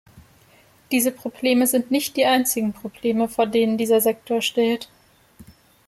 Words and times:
Diese 0.91 1.11
Probleme 1.11 1.67
sind 1.67 1.91
nicht 1.91 2.17
die 2.17 2.25
einzigen 2.25 2.73
Probleme, 2.73 3.29
vor 3.29 3.45
denen 3.45 3.77
dieser 3.77 4.01
Sektor 4.01 4.41
steht. 4.41 4.89